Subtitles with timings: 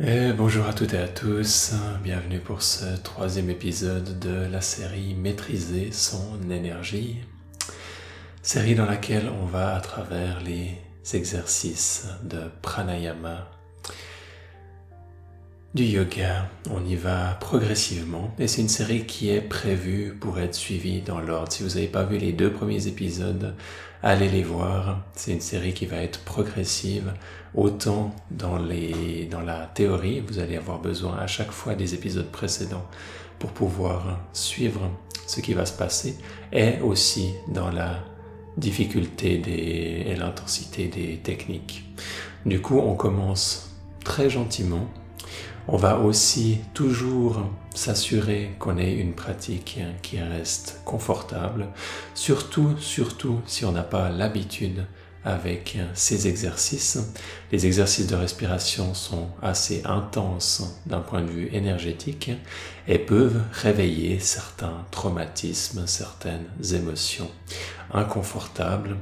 [0.00, 1.72] Et bonjour à toutes et à tous,
[2.04, 7.16] bienvenue pour ce troisième épisode de la série Maîtriser son énergie,
[8.40, 10.78] série dans laquelle on va à travers les
[11.14, 13.50] exercices de pranayama,
[15.78, 20.56] du yoga, on y va progressivement et c'est une série qui est prévue pour être
[20.56, 21.52] suivie dans l'ordre.
[21.52, 23.54] Si vous n'avez pas vu les deux premiers épisodes,
[24.02, 25.04] allez les voir.
[25.14, 27.12] C'est une série qui va être progressive
[27.54, 32.30] Autant dans, les, dans la théorie, vous allez avoir besoin à chaque fois des épisodes
[32.32, 32.84] précédents
[33.38, 34.90] pour pouvoir suivre
[35.28, 36.16] ce qui va se passer,
[36.52, 38.00] et aussi dans la
[38.56, 39.40] difficulté
[40.10, 41.84] et l'intensité des techniques.
[42.44, 44.88] Du coup, on commence très gentiment.
[45.70, 47.42] On va aussi toujours
[47.74, 51.66] s'assurer qu'on ait une pratique qui reste confortable,
[52.14, 54.86] surtout, surtout si on n'a pas l'habitude
[55.26, 56.98] avec ces exercices.
[57.52, 62.30] Les exercices de respiration sont assez intenses d'un point de vue énergétique
[62.86, 67.30] et peuvent réveiller certains traumatismes, certaines émotions
[67.92, 68.96] inconfortables.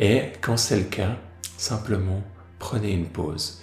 [0.00, 1.14] Et quand c'est le cas,
[1.56, 2.24] simplement
[2.58, 3.60] prenez une pause.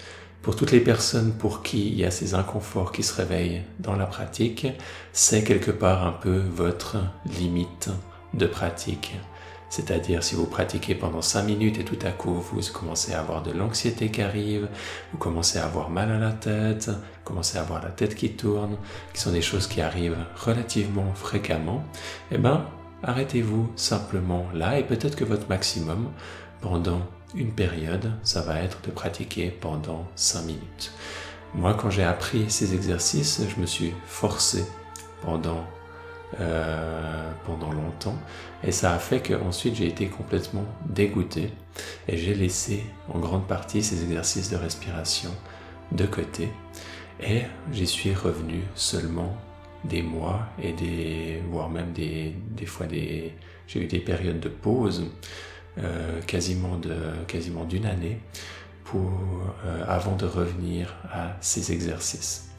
[0.47, 3.97] Pour toutes les personnes pour qui il y a ces inconforts qui se réveillent dans
[3.97, 4.65] la pratique,
[5.11, 6.95] c'est quelque part un peu votre
[7.37, 7.89] limite
[8.33, 9.17] de pratique.
[9.69, 13.43] C'est-à-dire si vous pratiquez pendant 5 minutes et tout à coup vous commencez à avoir
[13.43, 14.69] de l'anxiété qui arrive,
[15.11, 18.29] vous commencez à avoir mal à la tête, vous commencez à avoir la tête qui
[18.29, 18.77] tourne,
[19.13, 21.83] qui sont des choses qui arrivent relativement fréquemment,
[22.31, 22.63] eh ben
[23.03, 26.09] arrêtez-vous simplement là et peut-être que votre maximum
[26.61, 27.01] pendant
[27.35, 30.93] une période, ça va être de pratiquer pendant 5 minutes.
[31.53, 34.65] Moi, quand j'ai appris ces exercices, je me suis forcé
[35.21, 35.65] pendant
[36.41, 38.17] euh, pendant longtemps.
[38.61, 41.53] Et ça a fait qu'ensuite j'ai été complètement dégoûté
[42.09, 45.29] et j'ai laissé en grande partie ces exercices de respiration
[45.93, 46.49] de côté.
[47.21, 49.37] Et j'y suis revenu seulement
[49.85, 53.33] des mois et des, voire même des, des fois des,
[53.65, 55.05] j'ai eu des périodes de pause
[55.79, 56.95] euh, quasiment de,
[57.27, 58.19] quasiment d'une année
[58.83, 59.11] pour,
[59.65, 62.49] euh, avant de revenir à ces exercices.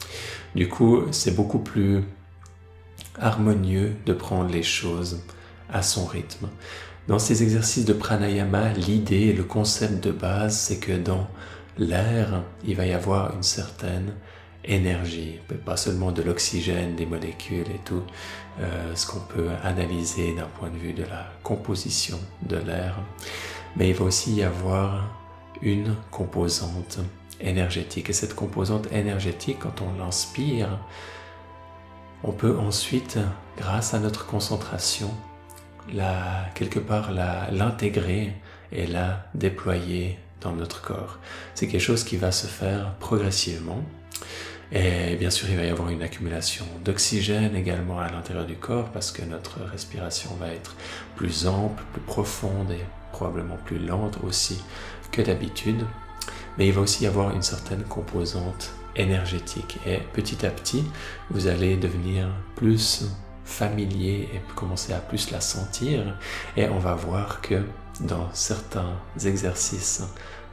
[0.55, 2.05] Du coup, c'est beaucoup plus
[3.21, 5.23] harmonieux de prendre les choses
[5.71, 6.49] à son rythme.
[7.09, 11.27] Dans ces exercices de pranayama, l'idée et le concept de base, c'est que dans
[11.79, 14.13] l'air, il va y avoir une certaine
[14.65, 18.03] énergie, pas seulement de l'oxygène, des molécules et tout,
[18.61, 22.97] euh, ce qu'on peut analyser d'un point de vue de la composition de l'air,
[23.77, 25.05] mais il va aussi y avoir
[25.63, 26.99] une composante
[27.41, 28.11] énergétique.
[28.11, 30.79] Et cette composante énergétique, quand on l'inspire,
[32.25, 33.19] on peut ensuite,
[33.57, 35.11] grâce à notre concentration,
[35.93, 38.35] la, quelque part l'intégrer
[38.73, 41.19] et la déployer dans notre corps.
[41.55, 43.83] C'est quelque chose qui va se faire progressivement.
[44.71, 48.91] Et bien sûr, il va y avoir une accumulation d'oxygène également à l'intérieur du corps
[48.91, 50.77] parce que notre respiration va être
[51.17, 54.63] plus ample, plus profonde et probablement plus lente aussi
[55.11, 55.87] que d'habitude.
[56.59, 59.79] Mais il va aussi y avoir une certaine composante énergétique.
[59.87, 60.85] Et petit à petit,
[61.31, 63.07] vous allez devenir plus
[63.45, 66.19] familier et commencer à plus la sentir.
[66.57, 67.63] Et on va voir que
[68.01, 68.93] dans certains
[69.25, 70.03] exercices,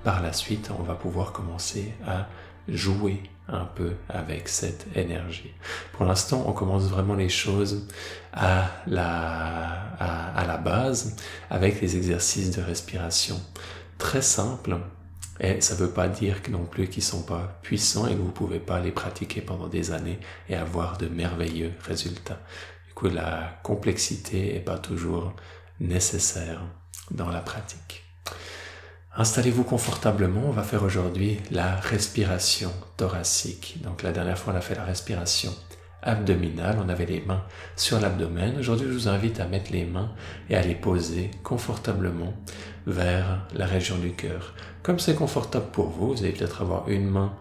[0.03, 2.27] par la suite, on va pouvoir commencer à
[2.67, 5.53] jouer un peu avec cette énergie.
[5.93, 7.87] Pour l'instant, on commence vraiment les choses
[8.33, 11.15] à la, à, la base
[11.49, 13.39] avec les exercices de respiration
[13.97, 14.77] très simples
[15.39, 18.19] et ça ne veut pas dire non plus qu'ils ne sont pas puissants et que
[18.19, 20.19] vous ne pouvez pas les pratiquer pendant des années
[20.49, 22.39] et avoir de merveilleux résultats.
[22.87, 25.33] Du coup, la complexité n'est pas toujours
[25.79, 26.61] nécessaire
[27.11, 28.03] dans la pratique.
[29.17, 30.41] Installez-vous confortablement.
[30.45, 33.77] On va faire aujourd'hui la respiration thoracique.
[33.81, 35.53] Donc la dernière fois, on a fait la respiration
[36.01, 36.77] abdominale.
[36.83, 37.45] On avait les mains
[37.77, 38.57] sur l'abdomen.
[38.59, 40.11] Aujourd'hui, je vous invite à mettre les mains
[40.49, 42.33] et à les poser confortablement
[42.87, 44.53] vers la région du cœur.
[44.83, 47.33] Comme c'est confortable pour vous, vous allez peut-être avoir une main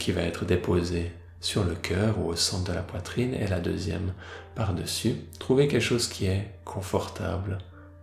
[0.00, 3.60] qui va être déposée sur le cœur ou au centre de la poitrine et la
[3.60, 4.12] deuxième
[4.56, 5.14] par-dessus.
[5.38, 7.58] Trouvez quelque chose qui est confortable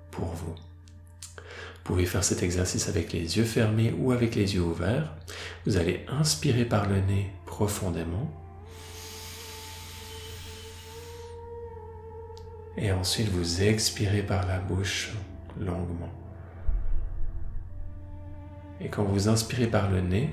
[0.10, 0.56] pour vous.
[1.83, 5.16] Vous pouvez faire cet exercice avec les yeux fermés ou avec les yeux ouverts.
[5.66, 8.31] Vous allez inspirer par le nez profondément.
[12.78, 15.12] Et ensuite vous expirez par la bouche
[15.60, 16.13] longuement.
[18.80, 20.30] Et quand vous inspirez par le nez,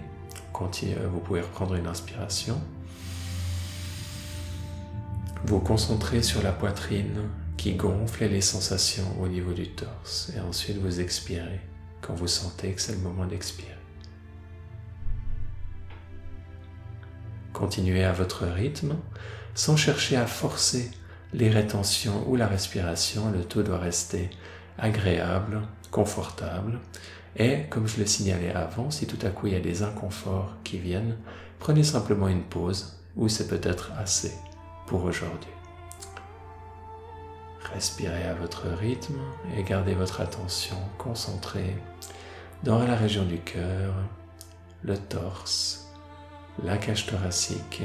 [0.54, 2.60] vous pouvez reprendre une inspiration.
[5.44, 7.28] Vous concentrez sur la poitrine
[7.58, 10.32] qui gonfle les sensations au niveau du torse.
[10.34, 11.60] Et ensuite vous expirez
[12.00, 13.74] quand vous sentez que c'est le moment d'expirer.
[17.52, 18.94] Continuez à votre rythme
[19.54, 20.90] sans chercher à forcer
[21.34, 23.30] les rétentions ou la respiration.
[23.32, 24.30] Le tout doit rester
[24.78, 26.78] agréable, confortable.
[27.36, 30.54] Et comme je le signalais avant, si tout à coup il y a des inconforts
[30.62, 31.16] qui viennent,
[31.58, 34.32] prenez simplement une pause ou c'est peut-être assez
[34.86, 35.57] pour aujourd'hui.
[37.72, 39.20] Respirez à votre rythme
[39.56, 41.76] et gardez votre attention concentrée
[42.62, 43.94] dans la région du cœur,
[44.82, 45.86] le torse,
[46.62, 47.82] la cage thoracique,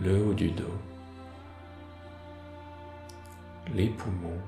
[0.00, 0.78] le haut du dos,
[3.74, 4.40] les poumons,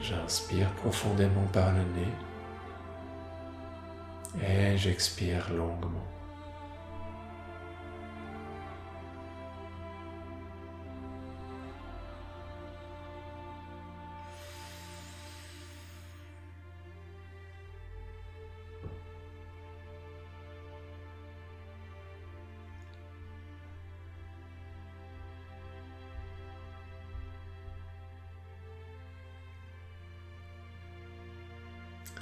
[0.00, 2.12] J'inspire profondément par le nez
[4.42, 6.00] et j'expire longuement.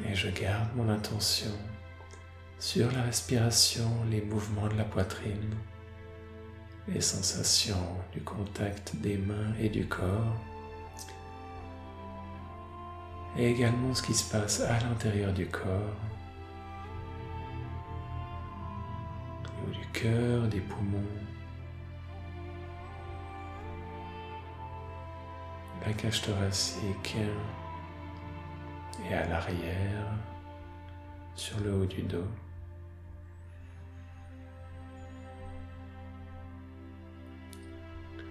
[0.05, 1.53] Et je garde mon attention
[2.63, 5.57] sur la respiration, les mouvements de la poitrine,
[6.87, 10.37] les sensations du contact des mains et du corps,
[13.37, 15.97] et également ce qui se passe à l'intérieur du corps,
[19.67, 21.03] au du cœur, des poumons,
[25.85, 27.17] la cage thoracique
[29.11, 30.07] et à l'arrière,
[31.35, 32.29] sur le haut du dos.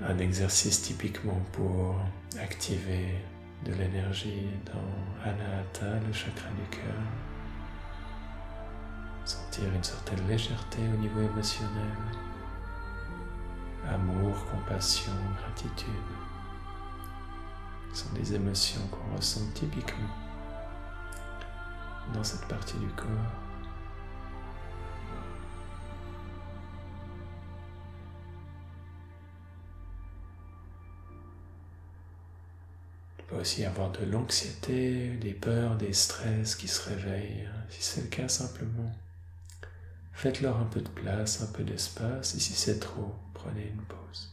[0.03, 1.95] Un exercice typiquement pour
[2.41, 3.19] activer
[3.63, 7.03] de l'énergie dans Anahata, le chakra du cœur.
[9.23, 11.69] Sentir une certaine légèreté au niveau émotionnel.
[13.87, 15.91] Amour, compassion, gratitude.
[17.93, 20.15] Ce sont des émotions qu'on ressent typiquement
[22.11, 23.50] dans cette partie du corps.
[33.41, 37.49] Aussi avoir de l'anxiété, des peurs, des stress qui se réveillent.
[37.69, 38.95] Si c'est le cas, simplement,
[40.13, 44.31] faites-leur un peu de place, un peu d'espace, et si c'est trop, prenez une pause.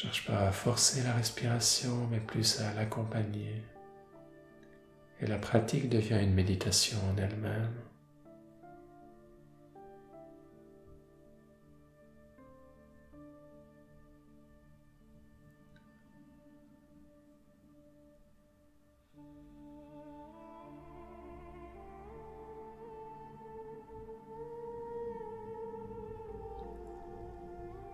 [0.00, 3.62] Cherche pas à forcer la respiration, mais plus à l'accompagner.
[5.20, 7.89] Et la pratique devient une méditation en elle-même.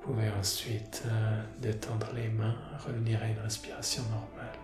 [0.07, 2.55] Vous pouvez ensuite euh, détendre les mains,
[2.87, 4.57] revenir à une respiration normale.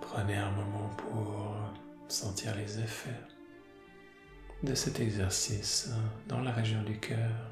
[0.00, 1.54] Prenez un moment pour
[2.08, 3.10] sentir les effets
[4.62, 5.90] de cet exercice
[6.26, 7.50] dans la région du cœur.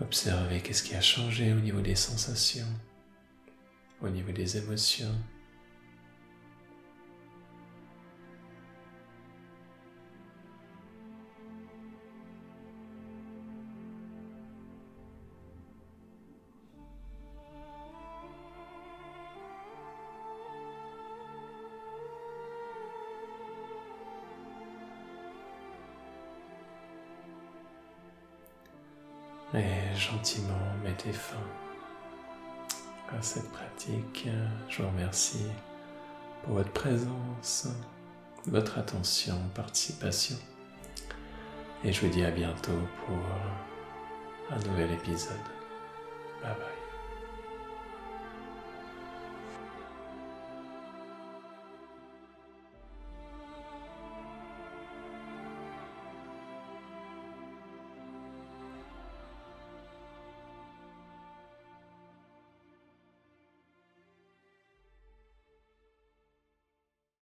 [0.00, 2.72] Observez qu'est-ce qui a changé au niveau des sensations,
[4.00, 5.14] au niveau des émotions.
[29.54, 30.54] Et gentiment
[30.84, 31.36] mettez fin
[33.16, 34.28] à cette pratique.
[34.68, 35.46] Je vous remercie
[36.44, 37.68] pour votre présence,
[38.46, 40.36] votre attention, participation.
[41.84, 43.18] Et je vous dis à bientôt pour
[44.56, 45.36] un nouvel épisode.
[46.42, 46.79] Bye bye.